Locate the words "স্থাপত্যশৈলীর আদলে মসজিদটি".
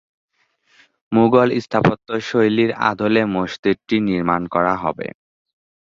1.63-3.95